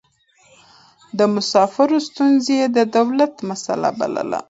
[1.17, 4.39] د مسافرو ستونزې يې د دولت مسئله بلله.